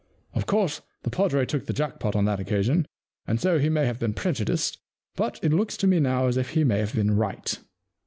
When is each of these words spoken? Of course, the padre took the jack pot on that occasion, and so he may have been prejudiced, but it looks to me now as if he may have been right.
Of 0.33 0.47
course, 0.47 0.81
the 1.03 1.11
padre 1.11 1.45
took 1.45 1.67
the 1.67 1.73
jack 1.73 1.99
pot 1.99 2.15
on 2.15 2.25
that 2.25 2.39
occasion, 2.39 2.87
and 3.27 3.39
so 3.39 3.59
he 3.59 3.69
may 3.69 3.85
have 3.85 3.99
been 3.99 4.15
prejudiced, 4.15 4.79
but 5.15 5.39
it 5.43 5.53
looks 5.53 5.77
to 5.77 5.85
me 5.85 5.99
now 5.99 6.25
as 6.25 6.37
if 6.37 6.49
he 6.55 6.63
may 6.63 6.79
have 6.79 6.95
been 6.95 7.15
right. 7.15 7.55